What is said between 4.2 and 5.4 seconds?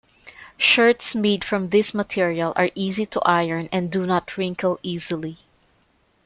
wrinkle easily.